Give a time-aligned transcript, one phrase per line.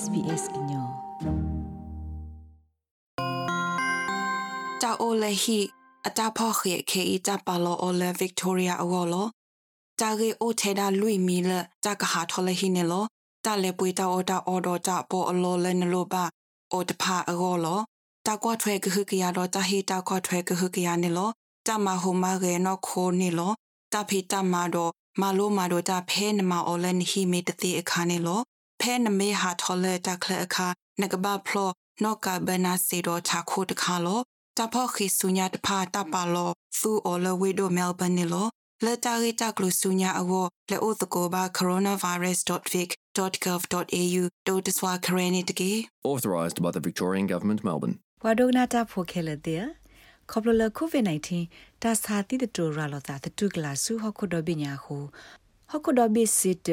[0.00, 0.88] SBS ညော
[4.82, 5.60] တာအိုလေဟီ
[6.06, 9.26] အတာဖောက်ခေခေအတာပါလောအိုလေဗစ်တိုးရီယာအောလော
[10.00, 11.50] တာဂေအိုထေဒါလူီမီလ
[11.84, 13.04] တာကဟာထောလေဟီနေလော
[13.44, 16.24] တာလေပွေတာအော်တာအော်ဒတာပေါ်အလောလဲနလိုပါ
[16.72, 17.80] အိုတဖာအောလော
[18.26, 21.30] တာကွာထွဲကဟကရတော့တာဟီတာကွာထွဲကဟကရနေလော
[21.66, 23.52] တာမဟိုမာရေနော်ခိုနေလော
[28.82, 30.66] တာဖီတာမာတော့မာလိုမာတော့တာဖဲနမအော်လဲနဟီမီတတိအခါနေလောဖဲနမေဟာထောလဲတာခလအခါ
[30.98, 34.20] နကဘာဖလောနော့ကဘနာစီတော့ချခိုတခါလောတ
[34.62, 38.46] ဖောခိဆုညာတဖာတပါလောသူအော်လဝေဒိုမဲလ်ဘန်နီလော
[38.84, 40.32] လက်တာရီတကလူဆုညာအဝ
[40.70, 45.70] လေအိုတကိုဘာ coronavirus.vic.gov.au တိုတဆွာခရနေတကေ
[46.10, 49.62] authorised by the Victorian Government Melbourne ဝါဒိုနာတာဖိုခဲလက်တဲ့
[50.30, 51.04] ခေါပလလကိုဗစ်
[51.44, 54.96] -19 တာစာတိတတူရာလောတာတတုကလာဆုဟခုဒဘညာဟု
[55.70, 56.68] ဟခုဒဘစစ်တ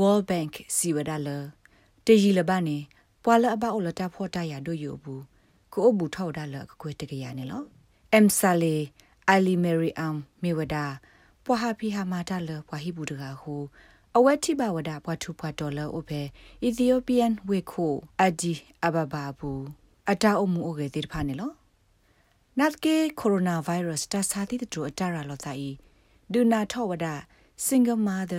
[0.00, 1.28] World Bank စီဝဒါလ
[2.06, 2.78] တရီလဘနေ
[3.22, 5.22] ပွာလအဘအလတာဖောတာရတို့ယူဘူး
[5.72, 7.62] ကိုအဘူထောက်ဒါလကွေတကရနေလော
[8.12, 8.76] အမ်ဆာလီ
[9.30, 10.84] အလီမေရီအမ်မေဝဒါ
[11.44, 13.54] ပွာဟာဖီဟာမာတာလပွာဟိဘူးတကဟူ
[14.16, 16.22] အဝက်တိဘဝဒပွားထူပွားဒေါ်လာအိုဖေ
[16.62, 18.52] အီသီယိုပီယန်ဝေခိုအဂျီ
[18.84, 19.62] အဘဘာဘူး
[20.10, 21.52] အတာအမှုအိုကေတိဖာနေလော
[22.58, 25.70] နတ်ကေကိုရိုနာဗိုင်းရပ်စ်တာစာတိတူအတာရာလောတာဤ
[26.32, 27.06] ဒူနာထောဝဒ
[27.64, 28.32] စင်ဂမာဒ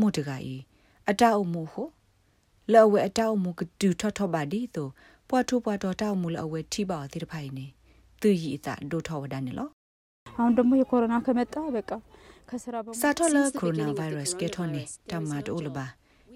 [0.00, 0.56] မိုတကဤ
[1.09, 1.87] အတာအမှုဟို
[2.73, 4.87] လောဝဲအတာအမှုကဒူထောထောပါဒီတို
[5.29, 7.67] ပွားထူပွားတော်တောက်မှုလအဝဲထိပါတိတဖိုင်နေ
[8.21, 9.69] သူရီအတာဒိုထောဝဒနေလော
[10.39, 11.91] አሁን ደግሞ የኮሮና ከመጣ በቃ
[12.49, 14.81] ከስራစာထောလကိုရိုနာဗိုင်းရပ်စ်ကေထောနေ
[15.11, 15.85] တမတ်အိုလဘာ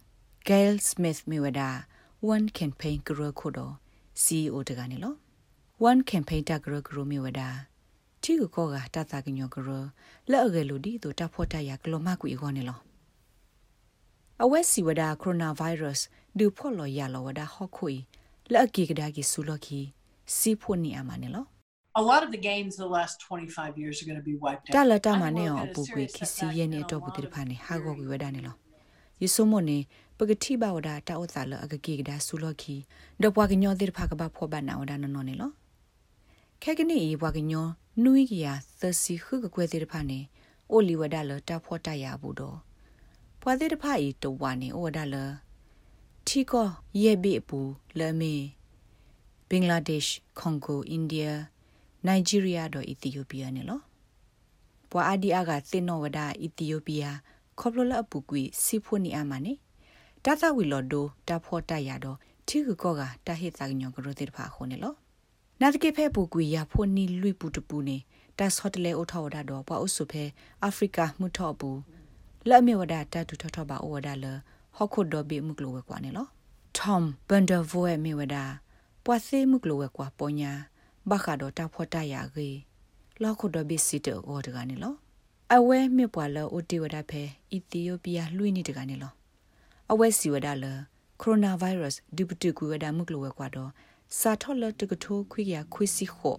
[0.48, 1.70] Gail Smith Miwada
[2.34, 3.66] one campaign guru khodo
[4.24, 5.14] CEO တကနေလော
[5.90, 7.50] one campaign တ guru guru Miwada
[8.24, 9.80] တီကိုကောကတတကညော guru
[10.30, 12.80] လက်အကယ်လို့ဒီတို့တဖို့တရကလောမကွေခေါနေလော
[14.44, 16.00] အဝက်စီဝဒ coronavirus
[16.38, 17.94] ဒူဖို့လောရလောဝဒဟောခွေ
[18.52, 19.82] လက်အကီကဒါကီဆူလောကီ
[20.38, 21.46] စီဖို့နေအမနေလော
[22.02, 24.74] a lot of the games the last 25 years are going to be wiped out
[24.76, 28.56] တလတမနေအောင်ပူကွေခီစီရဲ့နေတော့ဘူးတိဖာနေဟာကိုကွေဝဒနေလော
[29.22, 29.78] ယေဆုမနေ
[30.18, 32.76] ပဂတိဘဝဒတာဥသလအကကေကဒါဆူလော်ခီ
[33.22, 35.52] ဒပွားကညောတိဖာကဘဖောဘနာဝဒနနောနေလော
[36.64, 37.68] ခဲကနီဘွားကညော
[38.04, 40.20] နွိကီယာသစီခုကကွဲတိဖာနေ
[40.72, 42.58] အိုလီဝဒလတာဖောတရဘူးတော့
[43.42, 45.16] ဘွားတိဖာဤတဝါနေအိုဝဒလ
[46.28, 46.68] ထီကော
[47.02, 47.60] ယေဘီပူ
[48.00, 48.36] လမေ
[49.50, 51.28] ဘင်္ဂလားဒေ့ရှ်ကွန်ဂိုအိန္ဒိယ
[52.08, 53.82] နိုင်ဂျီးရီးယားတော့အီသီယိုးပီးယားနေလော
[54.92, 57.18] ဘွာအဒီအာကသင်နောဝဒအီသီယိုးပီးယား
[57.60, 59.54] ခေါပလလအပူကွီစီဖွနီအာမနေ
[60.26, 62.18] တသဝီလော်ဒိုတဖောတရတော့
[62.48, 64.94] ထီကူကောကတဟိသကညောကရိုတိဖာခုန်နေလော
[65.62, 67.98] နာတကေဖဲပူကွီရဖွနီလွိပူတပူနေ
[68.38, 70.24] တတ်ဟော့တလေအိုထောဝဒတော့ဘွာအုစုဖဲ
[70.64, 71.80] အာဖရိကမှုထော့ဘူး
[72.50, 74.26] လက်မြေဝဒတတူထော့ထော့ပါအိုဝဒလ
[74.76, 76.28] ဟော့ခုဒိုဘီမှုကလိုဝဲကွာနေလော
[76.78, 78.36] Tom Vandervoe မြေဝဒ
[79.06, 80.52] ပွာသေးမှုကလိုဝဲကွာပေါ်ညာ
[81.10, 82.50] ဘခါတော့တဖောတရကေ
[83.22, 84.96] လောက်ခုဒိုဘီစီတောဒကနေလော
[85.56, 87.24] အဝဲမြပွာလောအိုတီဝဒဖဲ
[87.54, 89.14] အီသီယိုးပီးယားလွှိနေတကနေလော
[89.92, 90.66] အဝဲစီဝဒလ
[91.22, 93.72] ကိုရိုနာဗိုင်းရပ်စ်ဒူပတူကွေဝဒမှုကလောဝဲကွာတော့
[94.20, 96.38] စာထော်လတကထိုးခွေရခွေစီခို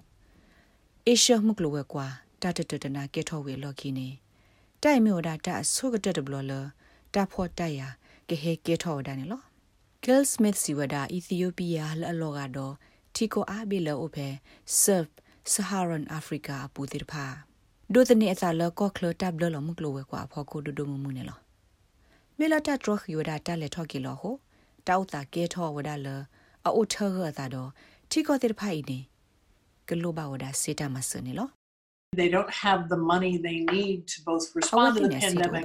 [1.07, 2.07] အေရှမှုကလောဝဲကွာ
[2.43, 4.09] တတတတနာကေထောဝဲလော်ကီနေ
[4.83, 6.53] တိုင်မြို့ဒါတအဆုကတတဘလလ
[7.15, 7.81] တဖော့တရ
[8.29, 9.43] ကေဟေကေထောဝဒနေလော
[10.05, 12.75] Gil Smith စီဝဒအီသီယိုးပီးယားလအလောကတော့
[13.15, 14.29] တီကိုအားဘီလောအိုဖဲ
[14.83, 15.15] Serve
[15.53, 17.27] Saharan Africa ပူတိတဖာ
[17.93, 21.39] ဒိုတနေအစာလကော့ကလတပ်လလမှုကလဝဲကွာဖော်ကိုဒိုဒိုမမှုနေလော
[22.39, 24.35] မေလာတထရခီဝဒတာလက်ထော့ကီလောဟို
[24.89, 26.09] တောက်တာကဲထောဝဒလ
[26.67, 26.95] အိုထ
[27.25, 27.71] ရတာတော့
[28.11, 28.99] တီကိုတိဖိုင်နေ
[29.89, 31.49] ကလိုဘဝဒစေတာမစနေလော
[32.21, 35.65] they don't have the money they need to both respond to the pandemic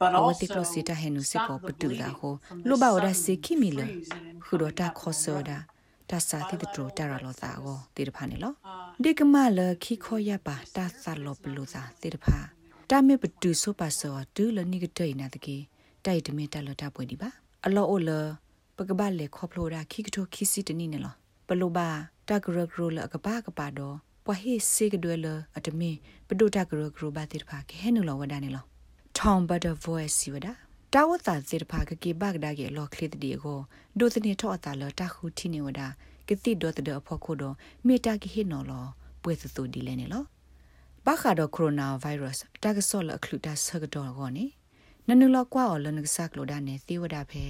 [0.00, 2.34] but also တိကစတာဟဲနုစေကိုပတူလာဟို
[2.68, 3.80] လိုဘဝဒစေခိမီလ
[4.44, 5.58] ခူဒတာခောဆောဒါ
[6.10, 8.52] တာစာတိတတတာရလောသာကိုတေတဖာနေလော
[9.02, 12.36] ဒီကမလခိခောရပါတာသလောပလူသာတေတဖာ
[12.90, 15.56] တာမေပတူဆိုပါဆောဒူလနိကတေနာတကေ
[16.04, 17.28] တိုက်တမေတလတာပွေဒီပါ
[17.66, 18.10] အလောအိုလ
[18.76, 21.14] ပကပလေခောဖလိုရာခိကထိုခိစီတနီနေလော
[21.48, 21.88] ပလိုပါ
[22.28, 25.26] တဂရဂရလကပကပတော့ပွာဟေစေကဒွဲလ
[25.56, 25.90] အတမေ
[26.28, 28.64] ပဒုတဂရဂရဘာတေတဖာခဲနုလောဝဒနေလော
[29.30, 30.52] Tom Butter Voice စီဝဒါ
[30.94, 33.60] တာဝတာစေတဖာကကေဘကဒါကေလောခလစ်တီကို
[33.98, 35.88] ဒိုသနေထောအတာလတခုတီနေဝဒါ
[36.28, 37.54] ကတိဒေါ်တဲ့အဖို့ခုတော့
[37.86, 38.84] မေတာကိဟိနော်လော
[39.22, 40.24] ပွေစသူဒီလဲနေလော
[41.06, 44.44] ဘာခါတော့ကိုရိုနာဗိုင်းရပ်စ်တာကဆော့လအခလူတာဆကတော့ကောနေ
[45.08, 47.44] နနုလကွာအော်လနကဆာကလိုဒါနေသီဝဒါဖဲ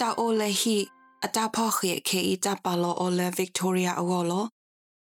[0.00, 0.76] တာအိုလေဟီ
[1.24, 4.44] အတာဖော့ခေခေအတာပါလောအိုလေဗစ်တိုးရီယာအောလော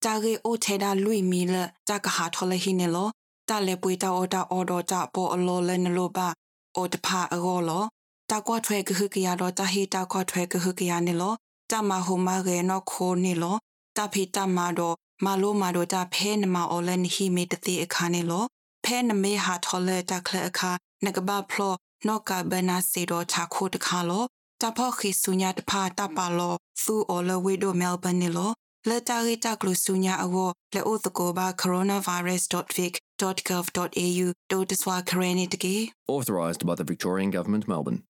[0.05, 1.55] တာဂေအိုထေဒါလူမီလ
[1.89, 3.09] တာကဟာထော်လေဟီနေလော
[3.49, 6.29] တာလေပွေတာအော်တာအော်ဒိုတာပေါ်အလောလဲနလိုပါ
[6.77, 7.85] အိုတဖာအောလော
[8.31, 11.35] တာကွာထွဲကဟကရတော့တာဟီတာကွာထွဲကဟကရနေလော
[11.71, 13.57] တာမဟိုမာရေနော်ခိုနေလော
[13.97, 18.45] တာဖီတာမာတော့မလိုမာတော့တာဖဲနမအော်လန်ဟီမီတတိအခါနေလော
[18.85, 20.71] ဖဲနမေဟာထော်လေတာခလအခါ
[21.05, 21.75] နကဘာဖလော
[22.07, 24.25] နော့ကဘနာစီတော့ချာခိုတခါလော
[24.61, 28.53] တာဖော့ခိဆုညာတဖာတာပါလောသူအော်လဝေဒိုမဲလ်ဘန်နေလော
[28.89, 30.37] လက်တာရီတာကလူဆုညာအဝ
[30.75, 35.77] လက်အိုတကိုဘာ coronavirus.vic.gov.au တို့တစွာခရနေတကေ
[36.17, 38.01] Authorised by the Victorian Government, Melbourne.